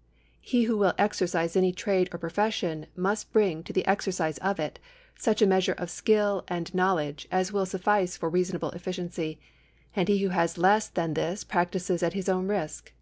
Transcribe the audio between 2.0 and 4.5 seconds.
or profession must bring to the exercise